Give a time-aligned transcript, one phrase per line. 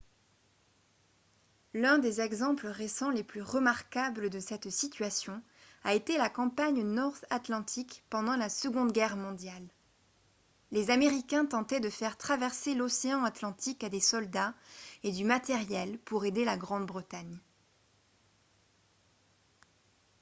[1.75, 5.43] l'un des exemples récents les plus remarquables de cette situation
[5.83, 9.67] a été la campagne north atlantic pendant la seconde guerre mondiale
[10.71, 14.55] les américains tentaient de faire traverser l'océan atlantique à des soldats
[15.03, 17.37] et du matériel pour aider la grande-bretagne